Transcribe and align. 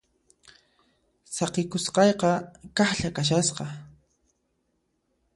Saqikusqayqa 1.35 2.31
kaqlla 2.77 3.09
kashasqa. 3.17 3.65